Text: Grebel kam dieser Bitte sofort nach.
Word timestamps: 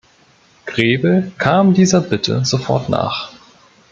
Grebel 0.65 1.31
kam 1.37 1.75
dieser 1.75 2.01
Bitte 2.01 2.43
sofort 2.43 2.89
nach. 2.89 3.31